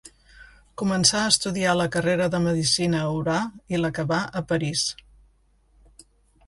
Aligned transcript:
Començà 0.81 1.19
a 1.25 1.33
estudiar 1.33 1.75
la 1.81 1.87
carrera 1.97 2.27
de 2.37 2.39
Medicina 2.47 3.03
a 3.03 3.13
Orà 3.19 3.37
i 3.75 3.83
l'acabà 3.83 4.23
a 4.41 4.45
París. 4.55 4.89